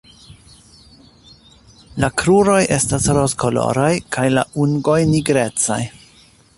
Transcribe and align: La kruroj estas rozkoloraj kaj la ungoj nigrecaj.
La 2.03 2.09
kruroj 2.21 2.57
estas 2.79 3.07
rozkoloraj 3.19 3.93
kaj 4.17 4.27
la 4.39 4.49
ungoj 4.67 5.01
nigrecaj. 5.15 5.83